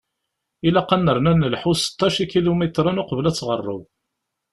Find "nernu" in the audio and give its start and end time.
1.05-1.29